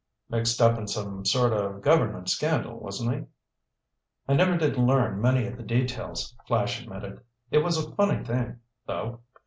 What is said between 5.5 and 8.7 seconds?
the details," Flash admitted. "It was a funny thing,